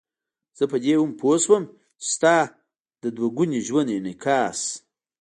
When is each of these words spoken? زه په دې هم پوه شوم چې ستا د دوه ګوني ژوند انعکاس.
زه 0.57 0.63
په 0.71 0.77
دې 0.83 0.93
هم 0.99 1.11
پوه 1.19 1.35
شوم 1.43 1.63
چې 2.01 2.05
ستا 2.13 2.35
د 3.03 3.05
دوه 3.15 3.29
ګوني 3.37 3.59
ژوند 3.67 3.89
انعکاس. 3.97 4.59